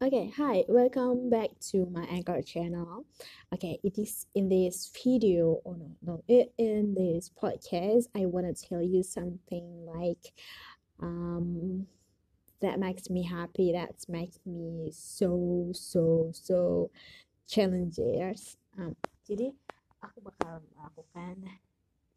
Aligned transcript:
Okay, 0.00 0.30
hi, 0.36 0.64
welcome 0.68 1.28
back 1.28 1.50
to 1.70 1.86
my 1.90 2.04
Anchor 2.04 2.40
channel. 2.42 3.04
Okay, 3.52 3.80
it 3.82 3.98
is 3.98 4.26
in 4.34 4.48
this 4.48 4.86
video, 4.94 5.58
or 5.64 5.74
no, 5.76 5.90
no, 6.02 6.22
i- 6.30 6.50
in 6.56 6.94
this 6.94 7.28
podcast, 7.30 8.06
I 8.14 8.26
want 8.26 8.46
to 8.46 8.54
tell 8.54 8.80
you 8.82 9.02
something 9.02 9.66
like 9.86 10.32
um 11.00 11.86
that 12.60 12.78
makes 12.78 13.10
me 13.10 13.22
happy, 13.24 13.72
that 13.72 13.94
makes 14.08 14.38
me 14.46 14.90
so 14.94 15.70
so 15.74 16.30
so 16.34 16.90
challenges. 17.48 18.56
Um, 18.78 18.94
jadi 19.26 19.50
aku 20.02 20.20
bakal 20.22 20.62
melakukan 20.74 21.42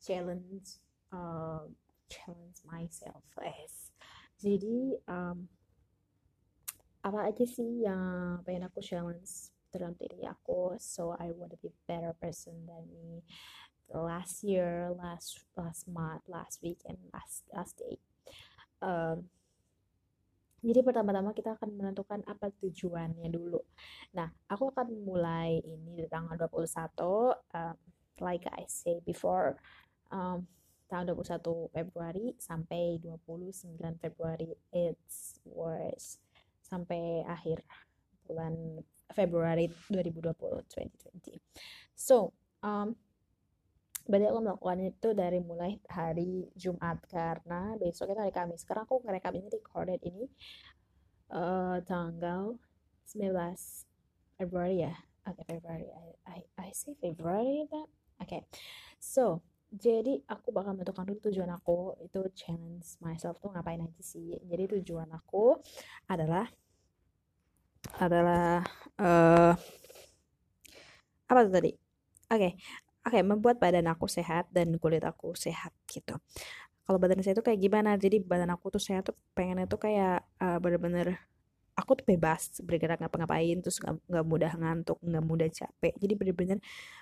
challenge 0.01 0.77
uh, 1.13 1.65
challenge 2.09 2.61
myself 2.65 3.25
as. 3.41 3.89
Jadi 4.41 4.97
um, 5.09 5.49
apa 7.01 7.19
aja 7.25 7.45
sih 7.45 7.81
yang 7.81 8.45
pengen 8.45 8.69
aku 8.69 8.77
challenge 8.81 9.49
dalam 9.73 9.97
diri 9.97 10.21
aku 10.27 10.77
so 10.77 11.17
I 11.17 11.33
want 11.33 11.55
to 11.55 11.59
be 11.59 11.73
better 11.89 12.13
person 12.21 12.53
than 12.69 12.85
me. 12.93 13.25
Last 13.91 14.45
year 14.45 14.93
last 14.95 15.41
last 15.57 15.89
month 15.89 16.23
last 16.29 16.61
week 16.61 16.79
and 16.85 17.01
last 17.09 17.43
last 17.49 17.75
day. 17.81 17.97
Um, 18.79 19.27
jadi 20.61 20.85
pertama-tama 20.85 21.33
kita 21.33 21.57
akan 21.57 21.73
menentukan 21.73 22.21
apa 22.29 22.53
tujuannya 22.61 23.33
dulu. 23.33 23.57
Nah, 24.13 24.29
aku 24.45 24.69
akan 24.69 24.93
mulai 25.01 25.57
ini 25.65 25.97
di 25.97 26.05
tanggal 26.05 26.37
21 26.37 27.01
um, 27.33 27.77
like 28.21 28.45
I 28.45 28.69
say 28.69 29.01
before 29.01 29.57
um, 30.13 30.45
tanggal 30.85 31.17
21 31.17 31.73
Februari 31.73 32.37
sampai 32.37 33.01
29 33.01 33.73
Februari. 33.97 34.53
It's 34.69 35.41
worse 35.49 36.21
sampai 36.71 37.27
akhir 37.27 37.59
bulan 38.23 38.79
Februari 39.11 39.67
2020 39.91 40.31
2020. 40.71 41.35
So, 41.91 42.31
um, 42.63 42.95
berarti 44.07 44.25
aku 44.31 44.39
melakukan 44.39 44.79
itu 44.87 45.09
dari 45.11 45.39
mulai 45.43 45.77
hari 45.91 46.47
Jumat 46.55 47.03
karena 47.11 47.75
besok 47.75 48.15
itu 48.15 48.19
hari 48.23 48.31
Kamis. 48.31 48.63
Sekarang 48.63 48.87
aku 48.87 49.03
ngerekam 49.03 49.35
ini 49.35 49.51
recorded 49.51 49.99
ini 50.07 50.25
uh, 51.35 51.83
tanggal 51.83 52.55
19 53.11 53.35
Februari 54.39 54.87
ya. 54.87 54.95
Oke, 55.27 55.43
okay, 55.43 55.59
Februari. 55.59 55.85
I, 55.91 56.07
I, 56.25 56.39
I 56.57 56.69
say 56.71 56.95
February 56.97 57.67
that. 57.67 57.87
Oke. 58.23 58.25
Okay. 58.25 58.41
So, 58.97 59.43
jadi 59.71 60.19
aku 60.27 60.51
bakal 60.51 60.75
menentukan 60.75 61.07
dulu 61.07 61.31
tujuan 61.31 61.47
aku 61.47 61.95
itu 62.03 62.19
challenge 62.35 62.99
myself 62.99 63.39
tuh 63.39 63.55
ngapain 63.55 63.79
aja 63.79 64.03
sih 64.03 64.35
jadi 64.43 64.67
tujuan 64.67 65.07
aku 65.15 65.55
adalah 66.11 66.43
adalah 67.97 68.65
uh, 69.01 69.53
apa 71.29 71.39
tuh 71.47 71.53
tadi? 71.53 71.71
Oke 72.31 72.37
okay. 72.37 72.51
oke 73.03 73.17
okay, 73.17 73.21
membuat 73.25 73.57
badan 73.57 73.87
aku 73.89 74.05
sehat 74.07 74.47
dan 74.53 74.75
kulit 74.77 75.03
aku 75.03 75.33
sehat 75.33 75.73
gitu. 75.89 76.15
Kalau 76.85 76.97
badan 76.97 77.23
saya 77.23 77.37
tuh 77.37 77.45
kayak 77.45 77.59
gimana? 77.61 77.95
Jadi 77.95 78.19
badan 78.21 78.51
aku 78.53 78.73
tuh 78.73 78.81
sehat 78.81 79.07
tuh 79.07 79.15
pengennya 79.33 79.65
tuh 79.69 79.79
kayak 79.79 80.25
uh, 80.41 80.57
bener-bener 80.59 81.17
aku 81.77 81.97
tuh 81.97 82.05
bebas 82.05 82.59
bergerak 82.61 82.99
ngapa-ngapain 82.99 83.57
terus 83.63 83.79
nggak 83.79 84.25
mudah 84.27 84.51
ngantuk 84.59 84.99
nggak 85.01 85.25
mudah 85.25 85.49
capek. 85.49 85.93
Jadi 85.97 86.13
bener-bener 86.17 86.57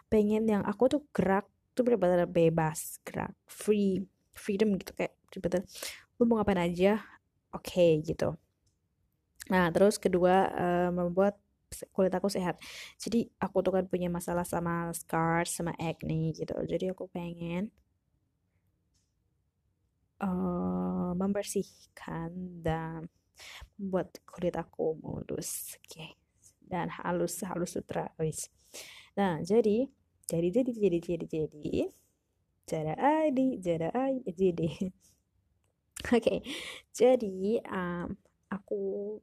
pengen 0.08 0.46
yang 0.48 0.64
aku 0.64 0.88
tuh 0.88 1.02
gerak 1.12 1.48
tuh 1.74 1.84
bener-bener 1.86 2.30
bebas 2.30 3.02
gerak 3.04 3.34
free 3.50 4.06
freedom 4.36 4.78
gitu. 4.78 4.94
Kayak 4.96 5.14
bener-bener 5.30 5.62
lu 6.20 6.24
mau 6.28 6.40
ngapain 6.40 6.62
aja? 6.70 7.02
Oke 7.50 7.74
okay, 7.74 7.92
gitu 8.06 8.38
nah 9.50 9.68
terus 9.74 9.98
kedua 9.98 10.48
uh, 10.54 10.90
membuat 10.94 11.36
kulit 11.94 12.14
aku 12.14 12.28
sehat. 12.32 12.58
Jadi 12.98 13.30
aku 13.38 13.62
tuh 13.62 13.74
kan 13.78 13.86
punya 13.86 14.10
masalah 14.10 14.46
sama 14.46 14.90
scars 14.94 15.54
sama 15.54 15.74
acne 15.78 16.34
gitu. 16.34 16.56
Jadi 16.66 16.90
aku 16.90 17.06
pengen 17.10 17.70
uh, 20.22 21.14
membersihkan 21.14 22.34
dan 22.66 23.08
membuat 23.80 24.18
kulit 24.28 24.56
aku 24.58 24.98
mulus 25.00 25.78
oke. 25.80 25.88
Okay. 25.88 26.10
dan 26.70 26.86
halus 27.02 27.42
halus 27.46 27.74
sutra 27.78 28.14
wis. 28.22 28.54
Nah 29.18 29.42
jadi 29.42 29.90
jadi 30.30 30.48
jadi 30.54 30.72
jadi 30.72 30.98
jadi 31.02 31.26
jadi 31.26 31.78
jara 32.70 32.94
adi 33.26 33.58
jara 33.58 33.90
adi 33.90 34.30
jadi 34.30 34.70
oke 36.14 36.36
jadi 36.94 37.66
um, 37.66 38.14
aku 38.54 39.18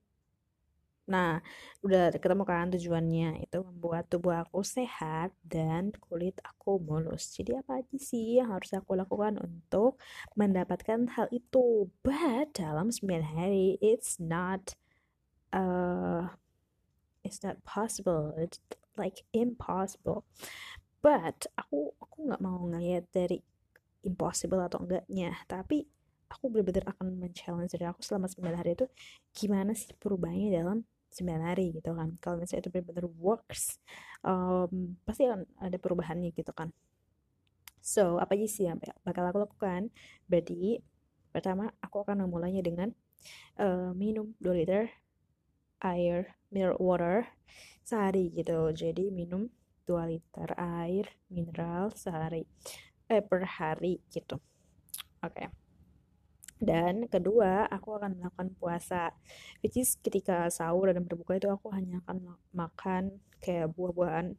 Nah, 1.06 1.38
udah 1.86 2.10
ketemu 2.18 2.42
kan 2.42 2.66
tujuannya 2.74 3.46
itu 3.46 3.58
membuat 3.62 4.10
tubuh 4.10 4.34
aku 4.42 4.66
sehat 4.66 5.30
dan 5.46 5.94
kulit 6.02 6.34
aku 6.42 6.82
mulus. 6.82 7.30
Jadi 7.30 7.54
apa 7.54 7.78
aja 7.78 7.96
sih 7.98 8.42
yang 8.42 8.50
harus 8.50 8.74
aku 8.74 8.98
lakukan 8.98 9.38
untuk 9.38 10.02
mendapatkan 10.34 11.06
hal 11.14 11.30
itu? 11.30 11.86
But 12.02 12.58
dalam 12.58 12.90
9 12.90 13.22
hari 13.22 13.78
it's 13.78 14.18
not 14.18 14.74
uh 15.54 16.34
it's 17.22 17.38
not 17.46 17.62
possible. 17.62 18.34
It's 18.34 18.58
like 18.98 19.22
impossible. 19.30 20.26
But 20.98 21.46
aku 21.54 21.94
aku 22.02 22.16
nggak 22.26 22.42
mau 22.42 22.66
ngeliat 22.66 23.06
dari 23.14 23.38
impossible 24.02 24.58
atau 24.62 24.82
enggaknya, 24.82 25.38
tapi 25.46 25.86
aku 26.26 26.50
benar-benar 26.50 26.90
akan 26.90 27.14
men-challenge 27.22 27.70
diri 27.74 27.86
aku 27.86 28.02
selama 28.02 28.26
9 28.26 28.58
hari 28.58 28.74
itu 28.74 28.86
gimana 29.30 29.70
sih 29.78 29.94
perubahannya 29.94 30.50
dalam 30.50 30.78
9 31.16 31.48
hari 31.48 31.72
gitu 31.72 31.96
kan. 31.96 32.12
Kalau 32.20 32.36
misalnya 32.36 32.68
itu 32.68 32.70
benar-benar 32.72 33.06
works 33.16 33.80
um, 34.20 34.96
pasti 35.08 35.24
akan 35.24 35.48
ada 35.56 35.76
perubahannya 35.80 36.30
gitu 36.36 36.52
kan. 36.52 36.68
So 37.80 38.20
apa 38.20 38.36
aja 38.36 38.46
sih 38.50 38.64
yang 38.68 38.76
bakal 39.06 39.24
aku 39.24 39.38
lakukan? 39.48 39.88
Berarti 40.28 40.82
pertama 41.32 41.72
aku 41.80 42.04
akan 42.04 42.28
memulainya 42.28 42.60
dengan 42.60 42.92
uh, 43.56 43.96
minum 43.96 44.36
2 44.44 44.60
liter 44.60 44.92
air 45.80 46.36
mineral 46.52 46.76
water 46.76 47.24
sehari 47.80 48.28
gitu. 48.36 48.68
Jadi 48.76 49.08
minum 49.08 49.48
2 49.88 50.12
liter 50.12 50.50
air 50.58 51.06
mineral 51.32 51.94
sehari 51.94 52.44
eh 53.06 53.22
per 53.22 53.46
hari 53.46 54.02
gitu. 54.10 54.36
Oke. 55.22 55.46
okay. 55.46 55.65
Dan 56.56 57.04
kedua, 57.12 57.68
aku 57.68 58.00
akan 58.00 58.16
melakukan 58.16 58.48
puasa. 58.56 59.12
Which 59.60 59.76
is 59.76 60.00
ketika 60.00 60.48
sahur 60.48 60.88
dan 60.88 61.04
berbuka 61.04 61.36
itu 61.36 61.52
aku 61.52 61.68
hanya 61.76 62.00
akan 62.08 62.36
makan 62.56 63.20
kayak 63.44 63.72
buah-buahan. 63.76 64.32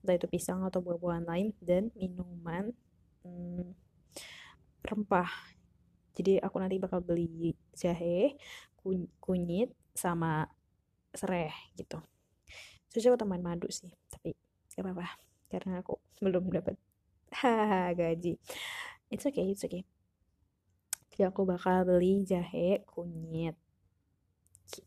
Entah 0.00 0.14
itu 0.16 0.26
pisang 0.28 0.64
atau 0.64 0.80
buah-buahan 0.80 1.28
lain. 1.28 1.52
Dan 1.60 1.92
minuman 1.92 2.72
hmm, 3.24 3.76
rempah. 4.88 5.28
Jadi 6.16 6.40
aku 6.40 6.56
nanti 6.62 6.80
bakal 6.80 7.04
beli 7.04 7.52
jahe, 7.76 8.38
kunyit, 9.20 9.74
sama 9.92 10.48
serai 11.12 11.52
gitu. 11.76 12.00
Susah 12.88 13.12
aku 13.12 13.20
tambahin 13.20 13.44
madu 13.44 13.68
sih. 13.68 13.92
Tapi 14.08 14.32
gak 14.72 14.80
apa-apa. 14.80 15.06
Karena 15.52 15.84
aku 15.84 16.00
belum 16.24 16.48
dapat 16.48 16.80
gaji. 18.00 18.40
It's 19.12 19.28
okay, 19.28 19.52
it's 19.52 19.66
okay 19.66 19.84
jadi 21.14 21.30
aku 21.30 21.46
bakal 21.46 21.86
beli 21.86 22.26
jahe 22.26 22.82
kunyit. 22.90 23.54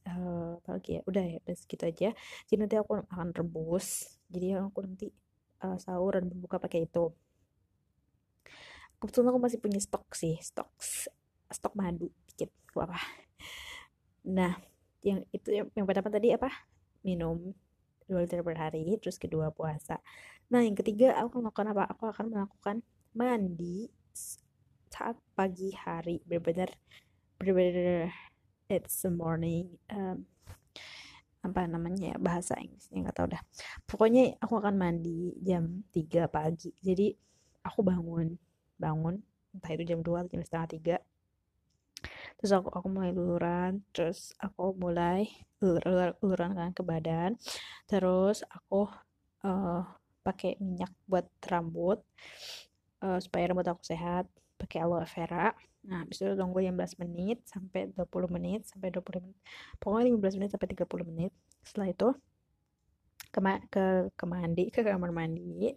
Uh, 0.04 0.60
apa 0.60 0.76
lagi 0.76 1.00
ya? 1.00 1.02
Udah 1.08 1.24
ya 1.24 1.40
udah 1.40 1.56
segitu 1.56 1.84
aja. 1.88 2.10
Jadi 2.52 2.58
nanti 2.60 2.76
aku 2.76 3.00
akan 3.00 3.32
rebus. 3.32 4.20
Jadi 4.28 4.60
aku 4.60 4.84
nanti 4.84 5.08
uh, 5.64 5.80
sahur 5.80 6.20
dan 6.20 6.28
berbuka 6.28 6.60
pakai 6.60 6.84
itu. 6.84 7.16
Kebetulan 9.00 9.32
aku 9.32 9.40
masih 9.40 9.60
punya 9.64 9.80
stok 9.80 10.10
sih 10.12 10.36
stok 10.44 10.68
stok 11.48 11.74
madu 11.78 12.12
dikit 12.28 12.52
apa 12.76 13.00
nah 14.28 14.60
yang 15.00 15.24
itu 15.32 15.50
yang, 15.56 15.72
yang 15.72 15.88
pertama 15.88 16.12
tadi 16.12 16.36
apa? 16.36 16.52
Minum 17.06 17.56
dua 18.08 18.28
liter 18.28 18.44
per 18.44 18.60
hari 18.60 18.84
terus 19.00 19.16
kedua 19.16 19.56
puasa. 19.56 20.04
Nah 20.52 20.60
yang 20.68 20.76
ketiga 20.76 21.16
aku 21.16 21.40
akan 21.40 21.48
melakukan 21.48 21.68
apa? 21.72 21.84
Aku 21.96 22.04
akan 22.12 22.26
melakukan 22.28 22.76
mandi 23.16 23.88
saat 24.90 25.18
pagi 25.38 25.72
hari. 25.76 26.22
Benar-benar 26.24 26.72
benar-benar 27.38 28.12
it's 28.68 29.06
the 29.06 29.12
morning 29.14 29.80
um, 29.94 30.28
apa 31.46 31.64
namanya 31.64 32.12
ya 32.12 32.18
bahasa 32.20 32.60
Inggrisnya 32.60 33.08
nggak 33.08 33.16
tahu 33.16 33.28
dah. 33.32 33.42
Pokoknya 33.88 34.36
aku 34.44 34.60
akan 34.60 34.76
mandi 34.76 35.32
jam 35.40 35.86
3 35.96 36.28
pagi. 36.28 36.76
Jadi 36.84 37.16
aku 37.64 37.80
bangun 37.86 38.36
bangun 38.76 39.16
entah 39.56 39.72
itu 39.74 39.84
jam 39.88 40.00
2 40.04 40.28
atau 40.28 40.32
jam 40.36 40.44
setengah 40.44 40.68
tiga. 40.68 40.98
Terus 42.38 42.52
aku 42.54 42.70
aku 42.70 42.88
mulai 42.92 43.12
luluran 43.16 43.82
terus 43.96 44.36
aku 44.38 44.76
mulai 44.78 45.26
ulur, 45.64 46.14
uluran 46.22 46.52
kan 46.54 46.70
ke 46.76 46.84
badan. 46.84 47.40
Terus 47.88 48.44
aku 48.46 48.92
uh, 49.48 49.82
pakai 50.22 50.60
minyak 50.60 50.92
buat 51.08 51.26
rambut 51.48 52.04
uh, 53.00 53.20
supaya 53.24 53.48
rambut 53.50 53.68
aku 53.72 53.82
sehat 53.88 54.28
pakai 54.58 54.84
aloe 54.84 55.06
vera. 55.06 55.54
Nah, 55.88 56.04
habis 56.04 56.20
itu 56.20 56.34
tunggu 56.36 56.60
15 56.60 57.00
menit 57.00 57.40
sampai 57.48 57.88
20 57.94 58.28
menit 58.28 58.68
sampai 58.68 58.90
20 58.92 59.24
menit. 59.24 59.38
Pokoknya 59.80 60.06
15 60.12 60.38
menit 60.42 60.52
sampai 60.52 60.70
30 60.74 61.08
menit. 61.08 61.32
Setelah 61.64 61.88
itu 61.94 62.10
ke 63.32 63.40
ke 63.70 63.86
ke 64.18 64.26
mandi 64.26 64.64
ke 64.74 64.82
kamar 64.82 65.12
mandi 65.14 65.70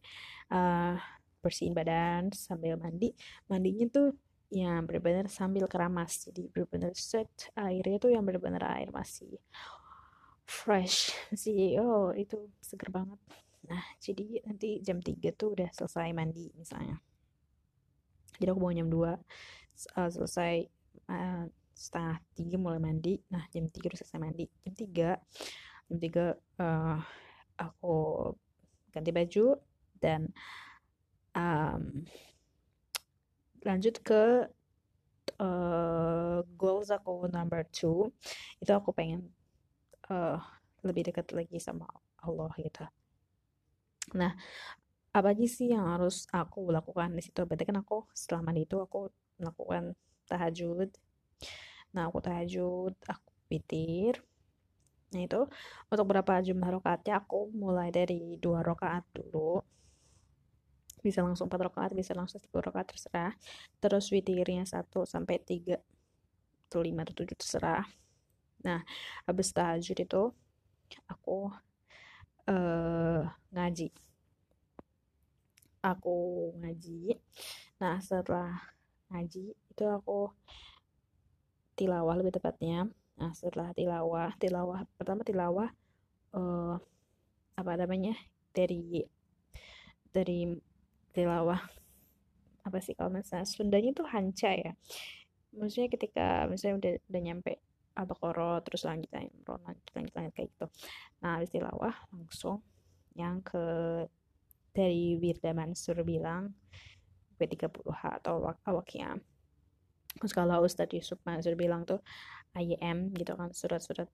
uh, 0.54 0.96
bersihin 1.44 1.76
badan 1.76 2.32
sambil 2.32 2.80
mandi. 2.80 3.12
Mandinya 3.46 3.86
tuh 3.92 4.08
yang 4.50 4.82
benar-benar 4.82 5.30
sambil 5.30 5.70
keramas 5.70 6.26
jadi 6.26 6.50
benar-benar 6.50 6.90
set 6.98 7.30
airnya 7.54 8.02
tuh 8.02 8.10
yang 8.10 8.26
benar-benar 8.26 8.66
air 8.80 8.90
masih 8.90 9.38
fresh. 10.42 11.14
Sih 11.42 11.78
oh 11.78 12.10
itu 12.16 12.50
seger 12.58 12.90
banget. 12.90 13.20
Nah 13.70 13.82
jadi 14.02 14.42
nanti 14.42 14.82
jam 14.82 14.98
3 14.98 15.20
tuh 15.38 15.54
udah 15.54 15.70
selesai 15.70 16.10
mandi 16.10 16.50
misalnya 16.58 16.98
jadi 18.40 18.56
aku 18.56 18.60
mau 18.64 18.72
jam 18.72 18.88
2 18.88 18.96
uh, 18.96 20.08
selesai 20.08 20.64
uh, 21.12 21.44
setengah 21.76 22.16
tiga 22.32 22.56
mulai 22.56 22.80
mandi. 22.80 23.20
Nah 23.28 23.44
jam 23.52 23.68
3 23.68 23.76
udah 23.84 23.98
selesai 24.00 24.20
mandi. 24.20 24.48
Jam 24.64 24.72
3 24.72 25.92
jam 25.92 25.96
3 26.00 26.64
uh, 26.64 26.98
aku 27.60 27.96
ganti 28.90 29.12
baju 29.12 29.46
dan 30.00 30.32
um, 31.36 32.08
lanjut 33.60 34.00
ke 34.00 34.48
uh, 35.36 36.38
goals 36.56 36.88
aku 36.88 37.28
number 37.28 37.64
two. 37.68 38.08
Itu 38.56 38.72
aku 38.72 38.96
pengen 38.96 39.28
uh, 40.08 40.40
lebih 40.80 41.12
dekat 41.12 41.28
lagi 41.36 41.60
sama 41.60 41.84
Allah 42.24 42.48
gitu. 42.56 42.88
Nah 44.16 44.32
apa 45.10 45.34
aja 45.34 45.46
sih 45.46 45.74
yang 45.74 45.86
harus 45.90 46.30
aku 46.30 46.70
lakukan 46.70 47.10
di 47.14 47.22
situ 47.24 47.42
berarti 47.42 47.66
kan 47.66 47.82
aku 47.82 48.06
setelah 48.14 48.46
mandi 48.46 48.62
itu 48.62 48.78
aku 48.78 49.10
melakukan 49.42 49.98
tahajud 50.30 50.88
nah 51.90 52.06
aku 52.06 52.18
tahajud 52.22 52.94
aku 53.10 53.30
pitir 53.50 54.22
Nah 55.10 55.20
itu 55.26 55.40
untuk 55.90 56.06
berapa 56.06 56.38
jumlah 56.38 56.70
rokaatnya 56.78 57.18
aku 57.18 57.50
mulai 57.50 57.90
dari 57.90 58.38
dua 58.38 58.62
rokaat 58.62 59.02
dulu. 59.10 59.58
Bisa 61.00 61.24
langsung 61.24 61.50
empat 61.50 61.60
rokaat, 61.66 61.90
bisa 61.96 62.14
langsung 62.14 62.38
sepuluh 62.38 62.70
rokaat 62.70 62.94
terserah. 62.94 63.34
Terus 63.82 64.06
witirnya 64.14 64.62
satu 64.68 65.02
sampai 65.02 65.42
tiga 65.42 65.82
atau 66.70 66.80
lima 66.86 67.02
atau 67.02 67.14
tujuh 67.18 67.34
terserah. 67.34 67.82
Nah 68.62 68.86
habis 69.26 69.50
tahajud 69.50 69.98
itu 69.98 70.22
aku 71.10 71.50
uh, 72.46 73.26
ngaji. 73.50 73.90
Aku 75.80 76.50
ngaji. 76.60 77.16
Nah 77.80 77.96
setelah 78.00 78.56
ngaji 79.10 79.56
itu 79.56 79.84
aku 79.88 80.30
tilawah 81.74 82.14
lebih 82.20 82.36
tepatnya 82.36 82.88
Nah, 83.20 83.36
setelah 83.36 83.76
tilawah, 83.76 84.32
tilawah 84.40 84.80
pertama 84.96 85.20
tilawah 85.20 85.68
uh, 86.32 86.80
apa 87.54 87.72
namanya? 87.76 88.16
dari 88.50 89.06
dari 90.10 90.58
tilawah 91.14 91.62
apa 92.66 92.78
sih 92.82 92.98
kalau 92.98 93.14
misalnya 93.14 93.46
Sundanya 93.46 93.94
tuh 93.94 94.10
hanca 94.10 94.50
ya. 94.50 94.72
Maksudnya 95.54 95.86
ketika 95.86 96.50
misalnya 96.50 96.74
udah 96.82 96.92
udah 97.06 97.20
nyampe 97.22 97.52
Al-Baqarah 97.94 98.58
terus 98.66 98.82
lanjut 98.82 99.06
Imran 99.14 99.62
lanjut 99.62 99.86
lanjut 99.94 100.14
lanjut 100.18 100.32
kayak 100.34 100.48
gitu. 100.50 100.66
Nah, 101.22 101.38
habis 101.38 101.54
tilawah 101.54 101.94
langsung 102.10 102.58
yang 103.14 103.38
ke 103.38 103.62
dari 104.70 105.18
Wirda 105.18 105.52
Mansur 105.52 106.02
bilang 106.06 106.54
B30H 107.36 108.22
atau 108.22 108.44
Awakiyah. 108.66 109.16
Terus 110.20 110.32
kalau 110.34 110.66
Ustadz 110.66 110.94
Yusuf 110.94 111.22
Mansur 111.22 111.54
bilang 111.54 111.86
tuh 111.86 112.02
IM 112.58 113.14
gitu 113.14 113.38
kan 113.38 113.54
surat-surat 113.54 114.10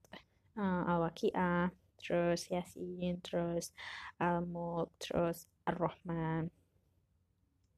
uh, 0.60 0.82
Al-Waqi'ah 0.84 1.72
terus 1.96 2.52
Yasin 2.52 3.24
terus 3.24 3.72
Al-Mulk 4.20 4.92
terus 5.00 5.48
Ar-Rahman 5.64 6.52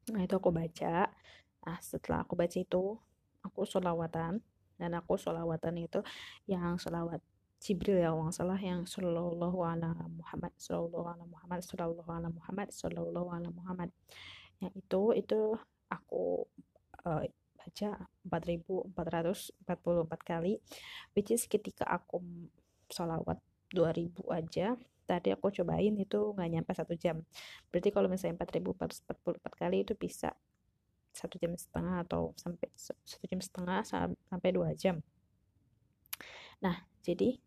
nah 0.09 0.21
itu 0.25 0.35
aku 0.35 0.51
baca 0.51 1.07
nah 1.63 1.79
setelah 1.85 2.25
aku 2.25 2.35
baca 2.35 2.57
itu 2.59 2.97
aku 3.45 3.61
sholawatan 3.69 4.41
dan 4.79 4.91
aku 4.97 5.15
sholawatan 5.21 5.75
itu 5.79 6.01
yang 6.51 6.81
sholawat 6.81 7.23
Jibril 7.59 7.99
ya 7.99 8.15
uang 8.15 8.31
salah 8.31 8.55
yang 8.55 8.87
sallallahu 8.87 9.59
ala 9.67 9.91
Muhammad 10.07 10.55
sallallahu 10.55 11.07
ala 11.11 11.25
Muhammad 11.27 11.61
sallallahu 11.67 12.11
ala 12.11 12.29
Muhammad 12.31 12.69
sallallahu 12.71 13.29
ala 13.35 13.49
Muhammad. 13.51 13.91
Yang 14.63 14.73
itu 14.79 15.03
itu 15.19 15.41
aku 15.91 16.47
uh, 17.03 17.27
baca 17.59 17.91
4444 18.31 18.95
kali 20.23 20.63
which 21.19 21.35
is 21.35 21.51
ketika 21.51 21.83
aku 21.85 22.23
sholawat 22.89 23.43
2000 23.75 24.15
aja 24.31 24.79
tadi 25.09 25.33
aku 25.33 25.51
cobain 25.51 25.97
itu 25.99 26.21
nggak 26.37 26.49
nyampe 26.53 26.73
satu 26.77 26.95
jam. 26.95 27.27
Berarti 27.73 27.89
kalau 27.91 28.07
misalnya 28.07 28.39
4444 28.39 29.61
kali 29.61 29.83
itu 29.83 29.99
bisa 29.99 30.31
satu 31.11 31.35
jam 31.41 31.57
setengah 31.59 32.05
atau 32.07 32.37
sampai 32.39 32.69
satu 32.77 33.25
jam 33.27 33.41
setengah 33.43 33.83
sampai 34.31 34.51
dua 34.55 34.77
jam. 34.77 35.01
Nah 36.63 36.87
jadi 37.03 37.41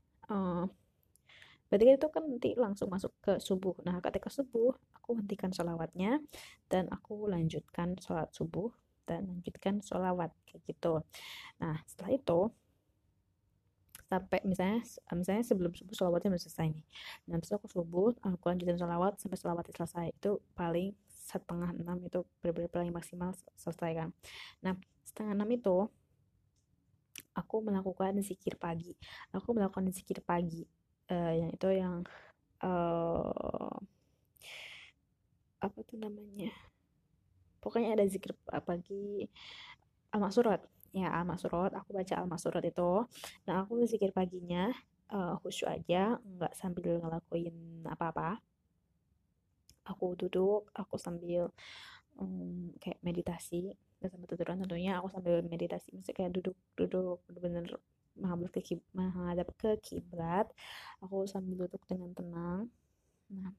berarti 1.72 1.84
kan 1.88 1.96
itu 1.96 2.08
kan 2.12 2.24
nanti 2.28 2.50
langsung 2.60 2.88
masuk 2.92 3.12
ke 3.24 3.34
subuh. 3.40 3.76
Nah 3.88 4.04
ketika 4.04 4.28
subuh 4.28 4.76
aku 4.98 5.16
hentikan 5.20 5.56
sholawatnya 5.56 6.20
dan 6.68 6.92
aku 6.92 7.32
lanjutkan 7.32 7.96
sholat 8.00 8.28
subuh 8.36 8.72
dan 9.08 9.28
lanjutkan 9.28 9.80
sholawat 9.80 10.36
kayak 10.44 10.62
gitu. 10.68 11.00
Nah 11.64 11.80
setelah 11.88 12.12
itu 12.16 12.40
sampai 14.12 14.44
misalnya 14.44 14.84
misalnya 15.16 15.44
sebelum 15.48 15.72
subuh 15.72 15.96
sholawatnya 15.96 16.36
belum 16.36 16.44
selesai 16.44 16.68
nih. 16.76 16.86
Dan 17.24 17.40
terus 17.40 17.56
aku 17.56 17.72
subuh 17.72 18.12
aku 18.20 18.44
lanjutin 18.52 18.76
sholawat 18.76 19.16
sampai 19.24 19.40
sholawatnya 19.40 19.74
selesai. 19.80 20.12
Itu 20.12 20.44
paling 20.52 20.92
setengah 21.08 21.72
enam 21.72 22.04
itu 22.04 22.28
benar-benar 22.44 22.92
maksimal 22.92 23.32
selesai 23.56 23.92
kan. 23.96 24.10
Nah 24.60 24.76
setengah 25.08 25.40
enam 25.40 25.48
itu 25.56 25.88
aku 27.36 27.56
melakukan 27.64 28.20
zikir 28.24 28.60
pagi. 28.60 28.96
Aku 29.32 29.56
melakukan 29.56 29.88
zikir 29.92 30.20
pagi 30.24 30.64
uh, 31.12 31.34
yang 31.36 31.50
itu 31.52 31.68
yang 31.72 31.96
uh, 32.64 33.76
apa 35.62 35.80
tuh 35.86 35.98
namanya? 36.02 36.52
Pokoknya 37.62 37.94
ada 37.94 38.06
zikir 38.10 38.34
pagi 38.50 39.30
al-maksurat 40.12 40.66
ya 40.92 41.08
al-maksurat 41.08 41.72
aku 41.72 41.96
baca 41.96 42.14
al-maksurat 42.20 42.64
itu. 42.68 43.08
Nah 43.48 43.64
aku 43.64 43.80
zikir 43.88 44.12
paginya 44.12 44.72
uh, 45.12 45.40
khusyuk 45.40 45.72
aja 45.72 46.20
nggak 46.20 46.54
sambil 46.56 47.00
ngelakuin 47.00 47.86
apa-apa. 47.88 48.40
Aku 49.88 50.14
duduk 50.20 50.70
aku 50.76 51.00
sambil 51.00 51.50
um, 52.20 52.76
kayak 52.78 53.00
meditasi 53.02 53.74
nggak 54.02 54.12
sambil 54.12 54.28
tiduran 54.34 54.58
tentunya 54.66 54.92
aku 54.98 55.08
sambil 55.14 55.46
meditasi 55.46 55.94
mesti 55.94 56.12
kayak 56.18 56.34
duduk 56.34 56.58
duduk 56.74 57.22
bener-bener 57.30 57.78
menghadap 58.18 58.50
ke 58.52 58.82
menghadap 58.98 59.48
ke 59.56 59.70
kiblat 59.86 60.50
aku 61.06 61.30
sambil 61.30 61.70
duduk 61.70 61.82
dengan 61.86 62.10
tenang 62.18 62.66
nah 63.30 63.54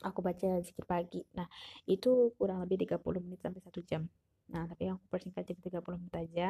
aku 0.00 0.24
baca 0.24 0.64
zikir 0.64 0.88
pagi. 0.88 1.20
Nah, 1.36 1.44
itu 1.84 2.32
kurang 2.40 2.64
lebih 2.64 2.88
30 2.88 3.20
menit 3.20 3.44
sampai 3.44 3.60
1 3.60 3.84
jam. 3.84 4.02
Nah, 4.48 4.64
tapi 4.64 4.88
aku 4.88 5.04
persingkat 5.12 5.44
jadi 5.44 5.60
30 5.80 6.00
menit 6.00 6.14
aja. 6.16 6.48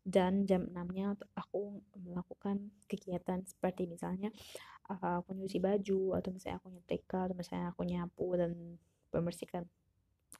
Dan 0.00 0.48
jam 0.48 0.64
6-nya 0.64 1.12
aku 1.36 1.84
melakukan 2.00 2.72
kegiatan 2.88 3.44
seperti 3.44 3.84
misalnya 3.84 4.32
uh, 4.88 5.20
aku 5.20 5.36
nyuci 5.36 5.60
baju 5.60 6.16
atau 6.16 6.30
misalnya 6.32 6.56
aku 6.56 6.68
nyetrika 6.72 7.28
atau 7.28 7.36
misalnya 7.36 7.66
aku 7.70 7.82
nyapu 7.84 8.26
dan 8.40 8.50
membersihkan 9.12 9.68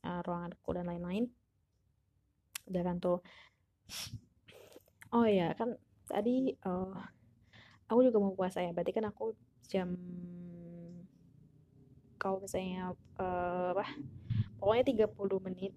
uh, 0.08 0.20
ruanganku 0.24 0.70
dan 0.72 0.88
lain-lain. 0.88 1.28
Dan 2.70 3.02
tuh 3.02 3.18
Oh 5.10 5.26
ya, 5.26 5.50
kan 5.58 5.74
tadi 6.06 6.54
uh, 6.62 6.94
aku 7.90 8.06
juga 8.06 8.22
mau 8.22 8.30
puasa 8.38 8.62
ya. 8.62 8.70
Berarti 8.70 8.94
kan 8.94 9.10
aku 9.10 9.34
jam 9.66 9.98
kalau 12.20 12.36
misalnya 12.44 12.92
uh, 13.16 13.72
apa 13.72 13.88
pokoknya 14.60 15.08
30 15.08 15.46
menit 15.48 15.72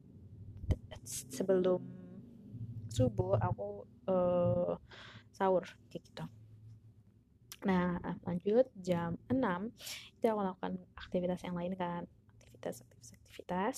sebelum 1.31 1.79
subuh 2.91 3.39
aku 3.39 3.87
uh, 4.11 4.75
sahur 5.31 5.63
kayak 5.87 6.03
gitu 6.03 6.25
nah 7.63 7.95
lanjut 8.27 8.67
jam 8.75 9.15
6 9.31 9.39
itu 10.19 10.25
aku 10.27 10.41
lakukan 10.43 10.73
aktivitas 10.99 11.47
yang 11.47 11.55
lain 11.55 11.73
kan 11.79 12.03
aktivitas 12.71 13.13
aktivitas 13.17 13.23
aktivitas. 13.33 13.75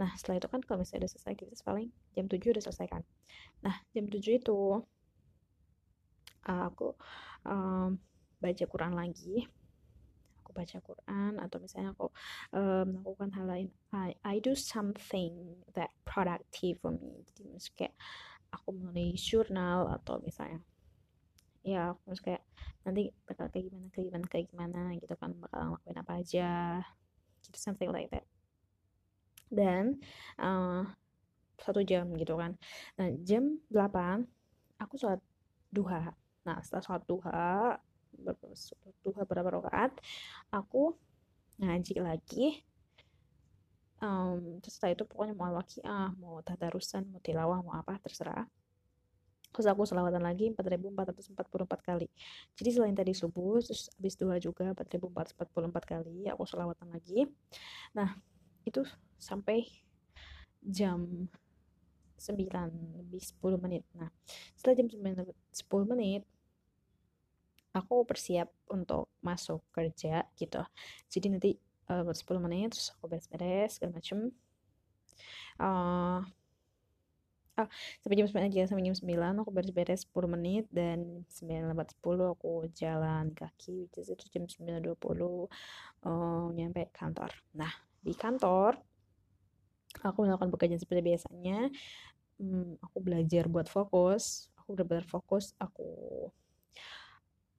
Nah 0.00 0.08
setelah 0.16 0.40
itu 0.40 0.48
kan 0.48 0.60
kalau 0.64 0.80
misalnya 0.80 1.04
udah 1.04 1.12
selesai 1.12 1.30
aktivitas 1.36 1.60
paling 1.60 1.88
jam 2.16 2.24
7 2.24 2.40
udah 2.56 2.64
selesai 2.64 2.86
kan. 2.88 3.02
Nah 3.60 3.76
jam 3.92 4.08
7 4.08 4.40
itu 4.40 4.58
uh, 6.48 6.64
aku 6.72 6.96
um, 7.44 8.00
baca 8.40 8.64
Quran 8.64 8.96
lagi. 8.96 9.44
Baca 10.54 10.78
Quran 10.78 11.42
atau 11.42 11.58
misalnya 11.58 11.98
aku 11.98 12.14
uh, 12.54 12.86
melakukan 12.86 13.34
hal 13.34 13.46
lain. 13.50 13.68
I, 13.90 14.14
I 14.22 14.38
do 14.38 14.54
something 14.54 15.58
that 15.74 15.90
productive 16.06 16.78
for 16.78 16.94
me. 16.94 17.26
Jadi 17.34 17.58
kayak 17.74 17.94
aku 18.54 18.70
menulis 18.70 19.18
jurnal 19.18 19.90
atau 19.90 20.22
misalnya 20.22 20.62
ya 21.66 21.90
aku 21.90 22.06
harus 22.06 22.22
kayak 22.22 22.42
nanti 22.86 23.10
bakal 23.26 23.50
kayak 23.50 23.66
gimana 23.66 23.90
kayak 23.90 24.06
gimana 24.06 24.26
kayak 24.30 24.46
gimana 24.46 24.80
gitu 25.02 25.14
kan. 25.18 25.30
Bakal 25.42 25.58
ngelakuin 25.58 25.98
apa 25.98 26.12
aja 26.22 26.50
gitu 27.44 27.58
something 27.60 27.92
like 27.92 28.08
that. 28.10 28.24
Dan 29.52 30.00
uh, 30.40 30.88
satu 31.60 31.84
jam 31.86 32.10
gitu 32.18 32.34
kan. 32.40 32.56
Nah 32.98 33.08
jam 33.22 33.60
8 33.70 34.24
aku 34.80 34.94
sholat 34.98 35.20
duha. 35.70 36.12
Nah 36.44 36.58
setelah 36.64 36.82
sholat 36.82 37.04
duha 37.06 37.78
duha 39.02 39.22
berapa 39.26 39.48
rakaat 39.58 39.92
aku 40.54 40.94
ngaji 41.58 41.94
lagi. 42.02 42.46
Um, 44.04 44.60
terus 44.60 44.76
setelah 44.76 45.00
itu 45.00 45.04
pokoknya 45.08 45.32
mau 45.32 45.48
al-waqiah 45.48 46.12
mau 46.20 46.44
tadarusan 46.44 47.08
mau 47.08 47.24
tilawah 47.24 47.64
mau 47.64 47.72
apa 47.78 47.96
terserah 48.04 48.44
terus 49.54 49.70
aku 49.70 49.86
selawatan 49.86 50.18
lagi 50.18 50.50
4444 50.50 51.38
kali. 51.78 52.10
Jadi 52.58 52.68
selain 52.74 52.90
tadi 52.90 53.14
subuh 53.14 53.62
terus 53.62 53.86
habis 53.94 54.18
dua 54.18 54.42
juga 54.42 54.74
4444 54.74 55.92
kali 55.94 56.26
aku 56.26 56.42
selawatan 56.42 56.90
lagi. 56.90 57.30
Nah 57.94 58.18
itu 58.66 58.82
sampai 59.14 59.62
jam 60.58 61.30
9 62.18 62.34
lebih 62.98 63.22
10 63.22 63.62
menit. 63.62 63.86
Nah 63.94 64.10
setelah 64.58 64.74
jam 64.82 64.88
9 64.90 65.22
10 65.22 65.92
menit 65.94 66.26
aku 67.74 68.02
bersiap 68.02 68.50
untuk 68.74 69.14
masuk 69.22 69.62
kerja 69.70 70.26
gitu. 70.34 70.66
Jadi 71.06 71.26
nanti 71.30 71.50
uh, 71.94 72.10
10 72.10 72.42
menit 72.42 72.74
terus 72.74 72.90
aku 72.98 73.06
beres-beres 73.06 73.78
segala 73.78 74.02
macem. 74.02 74.34
Uh, 75.62 76.26
ah, 77.60 77.68
sampai 78.02 78.16
jam 78.18 78.26
9 78.28 78.48
aja 78.50 78.62
sampai 78.66 78.84
jam 78.86 78.96
9 78.96 79.40
aku 79.42 79.50
beres-beres 79.54 80.06
10 80.10 80.34
menit 80.34 80.64
dan 80.70 81.26
9 81.28 81.70
lewat 81.70 81.94
10 82.02 82.34
aku 82.34 82.52
jalan 82.74 83.30
kaki 83.34 83.86
which 83.86 83.98
is 83.98 84.10
itu 84.10 84.24
jam 84.30 84.44
9.20 84.46 84.90
uh, 86.06 86.50
nyampe 86.52 86.90
kantor. 86.90 87.30
Nah 87.54 87.72
di 88.04 88.12
kantor 88.12 88.76
aku 90.02 90.26
melakukan 90.26 90.50
pekerjaan 90.50 90.82
seperti 90.82 91.02
biasanya 91.04 91.70
hmm, 92.42 92.82
aku 92.82 92.98
belajar 92.98 93.46
buat 93.46 93.70
fokus 93.70 94.50
aku 94.58 94.74
benar-benar 94.74 95.06
fokus 95.06 95.52
aku 95.60 95.88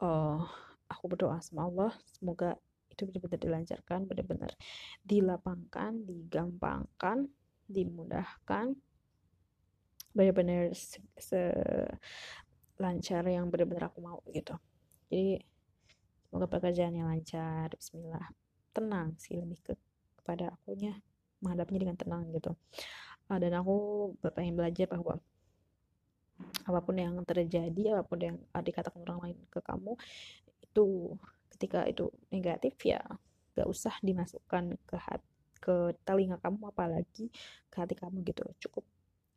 uh, 0.02 0.42
aku 0.90 1.06
berdoa 1.06 1.40
sama 1.40 1.70
Allah 1.70 1.92
semoga 2.18 2.58
itu 2.90 3.06
benar-benar 3.08 3.40
dilancarkan 3.40 4.00
benar-benar 4.10 4.52
dilapangkan 5.04 5.92
digampangkan 6.06 7.30
dimudahkan 7.66 8.78
benar-benar 10.16 10.72
lancar 12.80 13.24
yang 13.28 13.52
benar-benar 13.52 13.92
aku 13.92 14.00
mau 14.00 14.20
gitu. 14.32 14.56
Jadi 15.12 15.44
semoga 16.28 16.48
pekerjaannya 16.48 17.04
lancar 17.04 17.72
Bismillah. 17.76 18.28
Tenang 18.76 19.16
sih 19.20 19.36
lebih 19.36 19.60
ke 19.64 19.74
kepada 20.20 20.56
akunya 20.56 20.96
menghadapnya 21.44 21.80
dengan 21.86 21.98
tenang 22.00 22.24
gitu. 22.34 22.56
Uh, 23.30 23.38
dan 23.38 23.58
aku 23.58 23.76
pengen 24.34 24.56
belajar 24.56 24.88
bahwa 24.90 25.20
apa 26.68 26.80
pun 26.84 26.96
yang 27.00 27.16
terjadi 27.24 27.96
apa 27.96 28.04
pun 28.04 28.20
yang 28.20 28.38
dikatakan 28.52 29.00
orang 29.08 29.20
lain 29.24 29.38
ke 29.48 29.64
kamu 29.64 29.96
itu 30.60 31.16
ketika 31.56 31.88
itu 31.88 32.12
negatif 32.28 32.76
ya 32.84 33.00
gak 33.56 33.72
usah 33.72 33.96
dimasukkan 34.04 34.76
ke 34.84 34.98
hati 35.00 35.32
ke 35.64 35.96
telinga 36.06 36.38
kamu 36.38 36.70
apalagi 36.70 37.32
ke 37.72 37.76
hati 37.80 37.96
kamu 37.98 38.22
gitu. 38.28 38.44
Cukup 38.68 38.86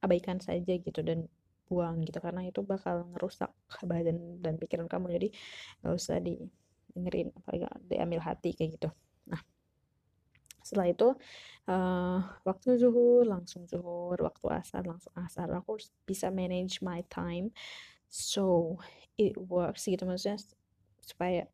abaikan 0.05 0.39
saja 0.39 0.75
gitu 0.79 1.01
dan 1.03 1.27
buang 1.69 2.01
gitu 2.03 2.19
karena 2.19 2.49
itu 2.49 2.65
bakal 2.65 3.05
ngerusak 3.13 3.53
badan 3.91 4.41
dan 4.41 4.57
pikiran 4.57 4.89
kamu. 4.89 5.15
Jadi 5.21 5.29
nggak 5.85 5.95
usah 5.95 6.19
di 6.19 6.41
dengerin 6.97 7.29
apalagi 7.37 7.67
diambil 7.87 8.21
hati 8.25 8.57
kayak 8.57 8.81
gitu. 8.81 8.89
Nah 9.29 9.41
setelah 10.65 10.89
itu 10.91 11.09
uh, 11.69 12.19
waktu 12.45 12.77
zuhur 12.81 13.25
langsung 13.29 13.69
zuhur 13.69 14.17
waktu 14.21 14.47
asar 14.53 14.83
langsung 14.89 15.13
asar. 15.15 15.47
Aku 15.53 15.77
bisa 16.09 16.33
manage 16.33 16.81
my 16.81 17.05
time 17.13 17.53
so 18.09 18.77
it 19.21 19.37
works 19.37 19.85
gitu 19.85 20.09
maksudnya 20.09 20.41
supaya 21.05 21.45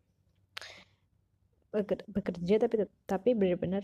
bekerja 2.06 2.62
tapi 2.62 2.86
tapi 3.02 3.34
benar-benar 3.34 3.82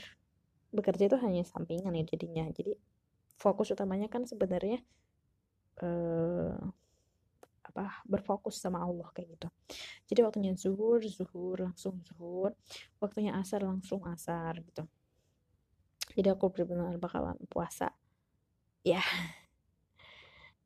bekerja 0.70 1.10
itu 1.10 1.18
hanya 1.18 1.42
sampingan 1.42 1.98
ya 1.98 2.04
jadinya. 2.06 2.46
Jadi 2.54 2.78
fokus 3.40 3.72
utamanya 3.72 4.12
kan 4.12 4.28
sebenarnya 4.28 4.84
uh, 5.80 6.60
apa 7.70 8.04
berfokus 8.04 8.60
sama 8.60 8.84
Allah 8.84 9.08
kayak 9.16 9.40
gitu. 9.40 9.48
Jadi 10.12 10.20
waktunya 10.26 10.52
zuhur 10.58 11.00
zuhur 11.08 11.64
langsung 11.64 12.04
zuhur. 12.04 12.52
Waktunya 13.00 13.32
asar 13.40 13.64
langsung 13.64 14.04
asar 14.04 14.60
gitu. 14.60 14.84
Jadi 16.12 16.28
aku 16.28 16.52
benar-benar 16.52 17.00
bakalan 17.00 17.38
puasa. 17.48 17.94
Ya. 18.84 19.00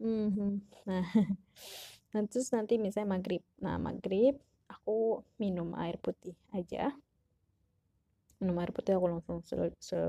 Mm-hmm. 0.03 0.53
nah 0.91 1.07
nah 2.11 2.21
terus 2.27 2.51
nanti 2.51 2.81
misalnya 2.83 3.15
maghrib. 3.15 3.47
Nah 3.63 3.79
maghrib 3.79 4.35
aku 4.67 5.23
minum 5.39 5.77
air 5.79 6.01
putih 6.03 6.35
aja. 6.51 6.91
Minum 8.43 8.59
air 8.59 8.73
putih 8.75 8.99
aku 8.99 9.07
langsung 9.13 9.39
se, 9.45 9.55
se 9.79 10.01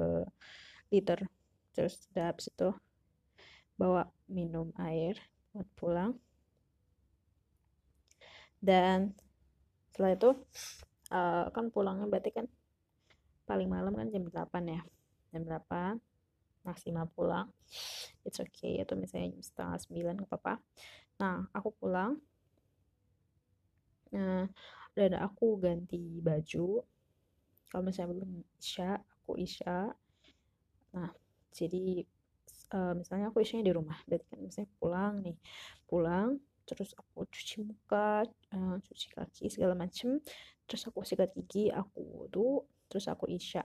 liter 0.90 1.28
terus 1.76 2.08
udah 2.16 2.32
habis 2.32 2.48
itu. 2.48 2.72
Bawa 3.76 4.08
minum 4.32 4.72
air 4.80 5.20
buat 5.52 5.68
pulang. 5.76 6.16
Dan 8.64 9.12
setelah 9.92 10.16
itu 10.16 10.32
uh, 11.12 11.46
kan 11.52 11.70
pulangnya 11.70 12.08
berarti 12.10 12.32
kan 12.34 12.48
paling 13.46 13.70
malam 13.70 13.94
kan 13.94 14.08
jam 14.10 14.26
8 14.26 14.50
ya. 14.66 14.82
Jam 15.36 15.44
8 15.44 16.00
maksimal 16.66 17.06
pulang. 17.14 17.48
It's 18.26 18.42
okay 18.42 18.82
atau 18.82 18.98
misalnya 18.98 19.38
jam 19.38 19.44
setengah 19.46 19.78
9 19.86 20.24
gak 20.26 20.30
apa-apa. 20.32 20.54
Nah 21.22 21.46
aku 21.54 21.70
pulang. 21.78 22.18
Nah 24.16 24.50
dan 24.96 25.12
aku 25.20 25.60
ganti 25.62 26.24
baju. 26.24 26.82
Kalau 27.70 27.84
misalnya 27.84 28.18
belum 28.18 28.32
isya 28.58 28.98
aku 28.98 29.38
isya. 29.38 29.94
Nah 30.96 31.12
jadi 31.56 32.04
uh, 32.76 32.94
misalnya 33.00 33.32
aku 33.32 33.40
isinya 33.40 33.64
di 33.64 33.74
rumah 33.74 33.96
berarti 34.04 34.28
kan 34.28 34.40
misalnya 34.44 34.70
pulang 34.76 35.14
nih 35.24 35.38
pulang 35.88 36.36
terus 36.68 36.92
aku 37.00 37.24
cuci 37.32 37.64
muka 37.64 38.28
uh, 38.52 38.76
cuci 38.84 39.08
kaki 39.16 39.48
segala 39.48 39.74
macem 39.74 40.20
terus 40.68 40.84
aku 40.84 41.08
sikat 41.08 41.32
gigi 41.32 41.72
aku 41.72 42.04
wudhu 42.04 42.68
terus 42.92 43.08
aku 43.08 43.32
isya 43.32 43.64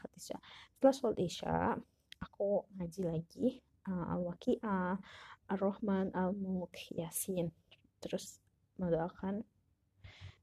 sholat 0.00 0.12
isya. 0.16 0.38
Setelah 0.72 0.94
sholat 0.96 1.18
isya 1.20 1.54
aku 2.20 2.64
ngaji 2.76 3.02
lagi 3.04 3.46
uh, 3.88 4.16
al-waqi'ah 4.16 4.96
ar-rahman 5.52 6.08
al-mulk 6.16 6.72
yasin. 6.96 7.52
Terus 8.00 8.40
mendoakan 8.80 9.44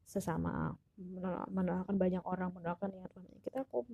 sesama 0.05 0.77
mendoakan 0.97 1.93
banyak 1.93 2.25
orang 2.25 2.49
mendoakan 2.57 2.89
yang 2.89 3.05
Tuhan 3.13 3.29
kita 3.45 3.69
aku 3.69 3.85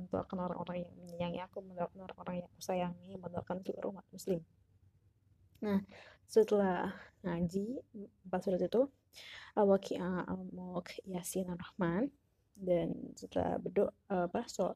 mendoakan 0.00 0.48
orang-orang 0.48 0.88
yang 0.88 0.92
menyayangi 0.96 1.44
aku 1.44 1.60
mendoakan 1.60 2.08
orang-orang 2.08 2.40
yang 2.40 2.48
aku 2.48 2.60
sayangi 2.64 3.20
mendoakan 3.20 3.60
seluruh 3.60 3.92
umat 3.92 4.08
muslim. 4.08 4.40
Nah 5.60 5.84
setelah 6.24 6.88
ngaji 7.20 7.84
empat 8.24 8.48
surat 8.48 8.64
itu 8.64 8.88
al-waqi'ah 9.60 10.24
al-mulk 10.24 10.96
yasin 11.04 11.52
ar-rahman 11.52 12.08
dan 12.56 12.96
setelah 13.12 13.60
berdoa 13.60 13.92
apa 14.08 14.48
so 14.48 14.72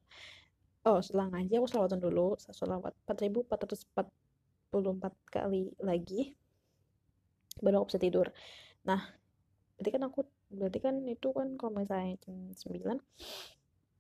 oh 0.85 1.01
setelah 1.01 1.33
ngaji 1.33 1.57
aku 1.57 1.73
salawatan 1.73 2.05
dulu 2.05 2.37
salawat 2.37 2.93
4444 3.09 4.77
kali 5.33 5.73
lagi 5.81 6.37
baru 7.65 7.81
aku 7.81 7.97
bisa 7.97 8.01
tidur. 8.05 8.29
Nah 8.85 9.01
berarti 9.81 9.89
kan 9.89 10.05
aku 10.05 10.21
berarti 10.51 10.79
kan 10.79 10.95
itu 11.11 11.29
kan 11.35 11.59
kalau 11.59 11.83
misalnya 11.83 12.15
jam 12.23 12.37
9 12.55 12.99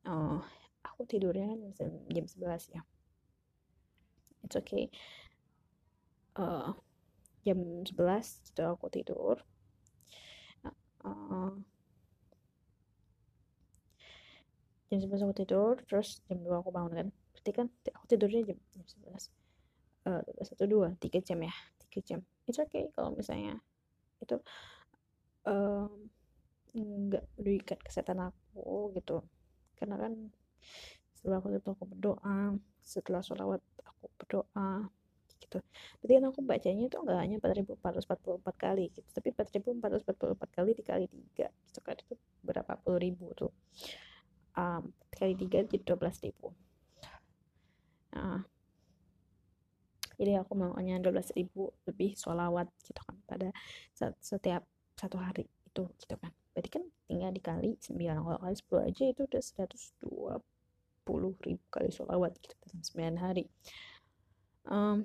oh, 0.06 0.40
aku 0.86 1.00
tidurnya 1.04 1.50
kan 1.50 1.60
jam 2.10 2.24
11 2.26 2.74
ya. 2.74 2.82
It's 4.46 4.54
okay. 4.54 4.88
Uh, 6.38 6.76
jam 7.42 7.58
11 7.82 7.90
itu 8.54 8.62
aku 8.62 8.86
tidur. 8.92 9.42
Uh, 11.02 11.58
jam 14.90 14.98
11 15.02 15.26
aku 15.26 15.34
tidur 15.34 15.74
terus 15.86 16.22
jam 16.30 16.38
2 16.40 16.62
aku 16.62 16.70
bangun 16.70 16.94
kan. 16.94 17.08
Berarti 17.34 17.50
kan 17.50 17.66
aku 17.90 18.04
tidurnya 18.06 18.46
jam, 18.46 18.58
jam 18.74 18.86
11 19.10 19.34
uh, 20.06 20.22
satu 20.46 20.64
dua 20.70 20.94
tiga 21.02 21.18
jam 21.20 21.42
ya 21.42 21.54
tiga 21.86 22.00
jam. 22.06 22.20
It's 22.46 22.62
okay 22.62 22.88
kalau 22.94 23.12
misalnya 23.12 23.58
itu 24.22 24.38
um, 25.44 26.08
nggak 26.76 27.24
merugikan 27.40 27.80
kesehatan 27.80 28.20
aku 28.28 28.92
gitu. 28.96 29.24
Karena 29.76 29.96
kan 29.96 30.12
setelah 31.16 31.40
aku 31.40 31.56
itu 31.56 31.70
aku 31.72 31.84
berdoa 31.88 32.54
setelah 32.84 33.24
sholawat 33.24 33.64
aku 33.82 34.04
berdoa 34.20 34.92
gitu. 35.40 35.58
Jadi 36.04 36.12
kan 36.20 36.24
aku 36.32 36.40
bacanya 36.44 36.84
tuh 36.92 37.00
nggak 37.04 37.18
hanya 37.20 37.36
4444 37.40 38.44
kali 38.56 38.84
gitu. 38.92 39.08
Tapi 39.08 39.28
4444 39.32 40.56
kali 40.56 40.70
dikali 40.76 41.06
tiga 41.08 41.48
gitu 41.68 41.80
kan. 41.80 41.96
Itu 41.96 42.14
berapa 42.44 42.72
puluh 42.84 43.00
ribu 43.00 43.32
tuh. 43.32 43.52
Um, 44.56 44.92
kali 45.12 45.36
tiga 45.36 45.64
jadi 45.64 45.84
12 45.84 46.24
ribu. 46.28 46.48
Nah, 48.16 48.40
jadi 50.16 50.40
aku 50.40 50.56
maunya 50.56 50.96
12 50.96 51.36
ribu 51.36 51.76
lebih 51.84 52.16
sholawat 52.16 52.68
gitu 52.84 53.00
kan 53.04 53.16
pada 53.28 53.48
setiap 54.20 54.64
satu 54.96 55.20
hari 55.20 55.44
itu 55.44 55.84
gitu 56.00 56.16
kan 56.16 56.32
berarti 56.56 56.72
kan 56.72 56.88
tinggal 57.04 57.28
dikali 57.36 57.76
9 57.76 58.24
kalau 58.24 58.40
kali 58.40 58.56
10 58.56 58.88
aja 58.88 59.04
itu 59.12 59.28
udah 59.28 59.42
120 59.44 61.44
ribu 61.44 61.64
kali 61.68 61.92
sholawat 61.92 62.32
gitu 62.40 62.56
dalam 62.64 62.80
9 62.80 63.20
hari. 63.20 63.44
Um, 64.64 65.04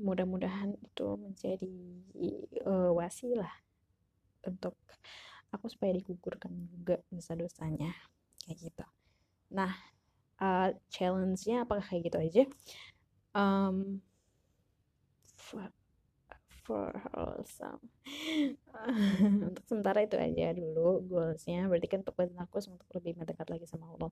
mudah-mudahan 0.00 0.72
itu 0.80 1.06
menjadi 1.20 1.76
uh, 2.64 2.96
wasilah 2.96 3.52
untuk 4.48 4.72
aku 5.52 5.68
supaya 5.68 6.00
digugurkan 6.00 6.64
juga 6.72 6.96
dosa-dosanya 7.12 7.92
kayak 8.40 8.72
gitu. 8.72 8.88
Nah 9.52 9.76
uh, 10.40 10.72
challenge-nya 10.88 11.68
apakah 11.68 11.84
kayak 11.84 12.08
gitu 12.08 12.18
aja? 12.24 12.44
Um, 13.36 14.00
for 16.62 16.94
wholesome 17.12 17.90
untuk 19.48 19.64
sementara 19.66 20.04
itu 20.04 20.16
aja 20.16 20.54
dulu 20.56 21.04
goalsnya. 21.04 21.68
Berarti 21.68 21.86
kan 21.90 22.00
untuk 22.02 22.16
badan 22.16 22.38
aku 22.40 22.56
untuk 22.70 22.88
lebih 22.96 23.20
mendekat 23.20 23.46
lagi 23.50 23.66
sama 23.68 23.90
Allah. 23.92 24.10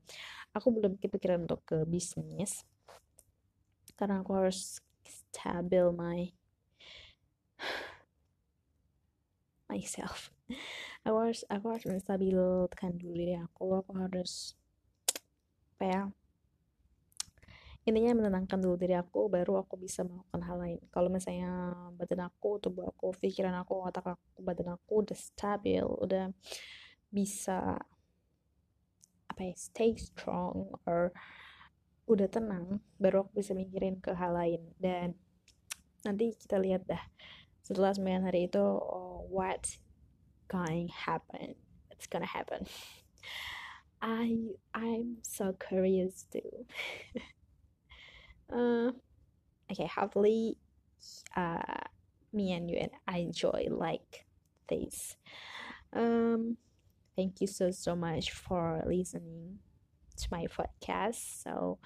Aku 0.57 0.69
belum 0.75 1.01
kepikiran 1.01 1.49
untuk 1.49 1.65
ke 1.65 1.85
bisnis. 1.89 2.65
Karena 3.97 4.23
aku 4.23 4.37
harus 4.37 4.83
stabil 5.05 5.87
my 5.95 6.29
myself. 9.71 10.31
Aku 11.05 11.17
harus 11.17 11.43
aku 11.49 11.67
harus 11.73 11.87
menstabilkan 11.89 12.93
dulu 12.99 13.13
diri 13.17 13.35
aku. 13.39 13.81
Aku 13.81 13.93
harus 13.97 14.55
apa 15.79 15.85
ya 15.87 16.03
intinya 17.89 18.13
menenangkan 18.21 18.61
dulu 18.61 18.77
diri 18.77 18.95
aku 18.95 19.33
baru 19.33 19.65
aku 19.65 19.81
bisa 19.81 20.05
melakukan 20.05 20.43
hal 20.45 20.57
lain. 20.61 20.81
Kalau 20.93 21.09
misalnya 21.09 21.73
badan 21.97 22.29
aku 22.29 22.61
tubuh 22.61 22.93
aku 22.93 23.17
pikiran 23.17 23.57
aku 23.57 23.81
otak 23.83 24.05
aku 24.15 24.45
badan 24.45 24.77
aku 24.77 25.05
udah 25.05 25.17
stabil 25.17 25.81
udah 25.81 26.29
bisa 27.09 27.81
apa 29.29 29.41
ya 29.43 29.55
stay 29.57 29.97
strong 29.97 30.69
or 30.85 31.11
udah 32.09 32.29
tenang 32.29 32.85
baru 33.01 33.25
aku 33.25 33.41
bisa 33.41 33.57
mikirin 33.57 33.97
ke 33.99 34.13
hal 34.13 34.37
lain. 34.37 34.61
Dan 34.77 35.17
nanti 36.05 36.37
kita 36.37 36.61
lihat 36.61 36.85
dah 36.85 37.01
setelah 37.65 37.97
9 37.97 38.29
hari 38.29 38.47
itu 38.47 38.61
oh, 38.61 39.25
what 39.33 39.65
going 40.53 40.93
happen? 40.93 41.57
It's 41.89 42.07
gonna 42.07 42.29
happen. 42.29 42.69
I 44.01 44.55
I'm 44.75 45.19
so 45.27 45.59
curious 45.59 46.23
too 46.31 46.71
uh, 48.53 48.93
okay 49.71 49.87
hopefully 49.87 50.57
uh, 51.37 51.59
me 52.33 52.53
and 52.53 52.71
you 52.71 52.79
and 52.79 52.91
I 53.07 53.19
enjoy 53.19 53.67
like 53.71 54.27
this. 54.69 55.17
Um 55.93 56.57
thank 57.17 57.41
you 57.41 57.47
so 57.47 57.71
so 57.71 57.97
much 57.97 58.31
for 58.31 58.83
listening 58.87 59.59
to 60.17 60.29
my 60.31 60.47
podcast. 60.47 61.43
So 61.43 61.79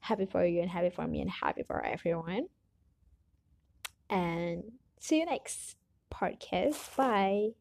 happy 0.00 0.26
for 0.26 0.44
you 0.44 0.60
and 0.62 0.70
happy 0.70 0.90
for 0.90 1.06
me 1.06 1.20
and 1.20 1.30
happy 1.30 1.62
for 1.62 1.84
everyone. 1.84 2.46
And 4.08 4.64
see 4.98 5.18
you 5.18 5.26
next 5.26 5.76
podcast. 6.12 6.96
Bye 6.96 7.59